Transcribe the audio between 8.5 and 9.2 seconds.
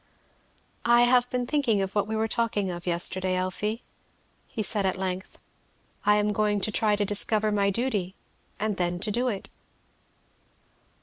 and then to